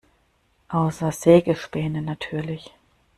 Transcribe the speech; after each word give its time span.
Außer 0.69 1.11
Sägespäne 1.11 2.01
natürlich. 2.01 2.71